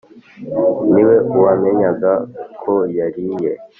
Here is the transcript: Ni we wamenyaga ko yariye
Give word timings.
Ni 0.91 1.01
we 1.07 1.15
wamenyaga 1.43 2.11
ko 2.61 2.73
yariye 2.97 3.51